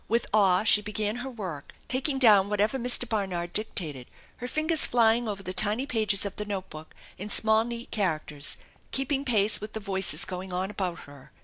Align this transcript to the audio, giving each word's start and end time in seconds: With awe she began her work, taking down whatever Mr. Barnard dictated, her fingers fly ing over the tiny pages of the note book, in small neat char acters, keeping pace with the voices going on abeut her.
With 0.07 0.25
awe 0.33 0.63
she 0.63 0.81
began 0.81 1.17
her 1.17 1.29
work, 1.29 1.75
taking 1.87 2.17
down 2.17 2.49
whatever 2.49 2.79
Mr. 2.79 3.07
Barnard 3.07 3.53
dictated, 3.53 4.07
her 4.37 4.47
fingers 4.47 4.87
fly 4.87 5.17
ing 5.17 5.27
over 5.27 5.43
the 5.43 5.53
tiny 5.53 5.85
pages 5.85 6.25
of 6.25 6.37
the 6.37 6.45
note 6.45 6.71
book, 6.71 6.95
in 7.19 7.29
small 7.29 7.63
neat 7.63 7.91
char 7.91 8.19
acters, 8.19 8.55
keeping 8.91 9.23
pace 9.23 9.61
with 9.61 9.73
the 9.73 9.79
voices 9.79 10.25
going 10.25 10.51
on 10.51 10.71
abeut 10.71 11.01
her. 11.01 11.31